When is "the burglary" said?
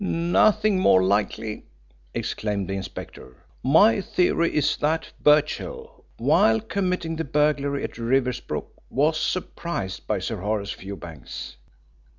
7.17-7.83